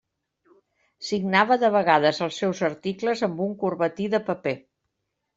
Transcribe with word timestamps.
Signava 1.09 1.57
de 1.63 1.69
vegades 1.75 2.21
els 2.27 2.39
seus 2.43 2.61
articles 2.69 3.21
amb 3.27 3.43
un 3.49 3.53
corbatí 3.65 4.09
de 4.15 4.21
paper. 4.31 4.55